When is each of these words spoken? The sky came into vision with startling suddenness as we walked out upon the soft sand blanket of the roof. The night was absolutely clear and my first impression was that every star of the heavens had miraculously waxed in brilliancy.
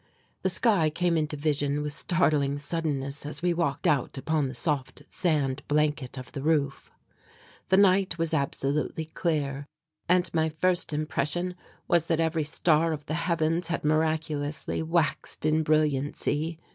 The 0.41 0.49
sky 0.49 0.89
came 0.89 1.15
into 1.15 1.37
vision 1.37 1.83
with 1.83 1.93
startling 1.93 2.57
suddenness 2.57 3.23
as 3.23 3.43
we 3.43 3.53
walked 3.53 3.85
out 3.85 4.17
upon 4.17 4.47
the 4.47 4.55
soft 4.55 5.03
sand 5.09 5.61
blanket 5.67 6.17
of 6.17 6.31
the 6.31 6.41
roof. 6.41 6.89
The 7.69 7.77
night 7.77 8.17
was 8.17 8.33
absolutely 8.33 9.05
clear 9.05 9.67
and 10.09 10.27
my 10.33 10.49
first 10.49 10.91
impression 10.91 11.53
was 11.87 12.07
that 12.07 12.19
every 12.19 12.45
star 12.45 12.93
of 12.93 13.05
the 13.05 13.13
heavens 13.13 13.67
had 13.67 13.85
miraculously 13.85 14.81
waxed 14.81 15.45
in 15.45 15.61
brilliancy. 15.61 16.57